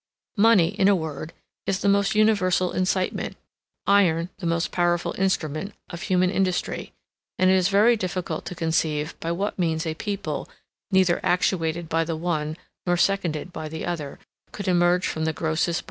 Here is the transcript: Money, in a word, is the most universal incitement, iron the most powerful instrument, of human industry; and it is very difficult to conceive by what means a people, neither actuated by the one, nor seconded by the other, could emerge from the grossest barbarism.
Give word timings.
Money, 0.37 0.69
in 0.79 0.87
a 0.87 0.95
word, 0.95 1.31
is 1.67 1.81
the 1.81 1.87
most 1.87 2.15
universal 2.15 2.71
incitement, 2.71 3.37
iron 3.85 4.29
the 4.39 4.47
most 4.47 4.71
powerful 4.71 5.13
instrument, 5.15 5.75
of 5.91 6.01
human 6.01 6.31
industry; 6.31 6.91
and 7.37 7.51
it 7.51 7.53
is 7.53 7.67
very 7.69 7.95
difficult 7.95 8.43
to 8.43 8.55
conceive 8.55 9.13
by 9.19 9.31
what 9.31 9.59
means 9.59 9.85
a 9.85 9.93
people, 9.93 10.49
neither 10.91 11.23
actuated 11.23 11.87
by 11.87 12.03
the 12.03 12.15
one, 12.15 12.57
nor 12.87 12.97
seconded 12.97 13.53
by 13.53 13.69
the 13.69 13.85
other, 13.85 14.17
could 14.51 14.67
emerge 14.67 15.05
from 15.07 15.23
the 15.25 15.33
grossest 15.33 15.65
barbarism. 15.65 15.79